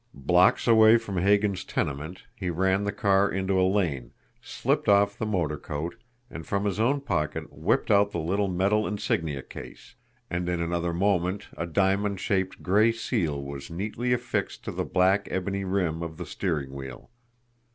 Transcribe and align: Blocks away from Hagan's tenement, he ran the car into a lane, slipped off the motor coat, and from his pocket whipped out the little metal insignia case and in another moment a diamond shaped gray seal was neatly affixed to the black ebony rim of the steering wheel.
Blocks 0.15 0.67
away 0.67 0.97
from 0.97 1.19
Hagan's 1.19 1.63
tenement, 1.63 2.23
he 2.35 2.49
ran 2.49 2.85
the 2.85 2.91
car 2.91 3.29
into 3.29 3.61
a 3.61 3.69
lane, 3.69 4.09
slipped 4.41 4.89
off 4.89 5.15
the 5.15 5.27
motor 5.27 5.59
coat, 5.59 5.93
and 6.27 6.43
from 6.43 6.65
his 6.65 6.79
pocket 7.05 7.53
whipped 7.55 7.91
out 7.91 8.09
the 8.09 8.17
little 8.17 8.47
metal 8.47 8.87
insignia 8.87 9.43
case 9.43 9.93
and 10.27 10.49
in 10.49 10.59
another 10.59 10.91
moment 10.91 11.49
a 11.55 11.67
diamond 11.67 12.19
shaped 12.19 12.63
gray 12.63 12.91
seal 12.91 13.43
was 13.43 13.69
neatly 13.69 14.11
affixed 14.11 14.65
to 14.65 14.71
the 14.71 14.83
black 14.85 15.27
ebony 15.29 15.63
rim 15.63 16.01
of 16.01 16.17
the 16.17 16.25
steering 16.25 16.73
wheel. 16.73 17.11